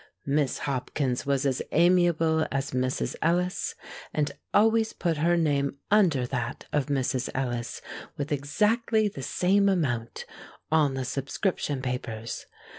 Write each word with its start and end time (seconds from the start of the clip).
Miss 0.25 0.57
Hopkins 0.65 1.27
was 1.27 1.45
as 1.45 1.61
amiable 1.71 2.47
as 2.51 2.71
Mrs. 2.71 3.15
Ellis, 3.21 3.75
and 4.11 4.31
always 4.51 4.93
put 4.93 5.17
her 5.17 5.37
name 5.37 5.77
under 5.91 6.25
that 6.25 6.65
of 6.73 6.87
Mrs. 6.87 7.29
Ellis, 7.35 7.83
with 8.17 8.31
exactly 8.31 9.07
the 9.07 9.21
same 9.21 9.69
amount, 9.69 10.25
on 10.71 10.95
the 10.95 11.05
subscription 11.05 11.83
papers. 11.83 12.47